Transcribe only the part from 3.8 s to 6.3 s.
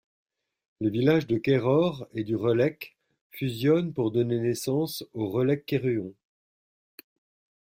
pour donner naissance au Relecq-Kerhuon.